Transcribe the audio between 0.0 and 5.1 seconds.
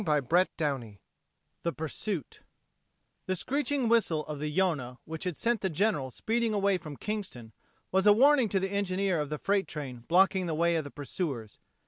CHAPTER ELEVEN THE PURSUIT The screeching whistle of the Yonah,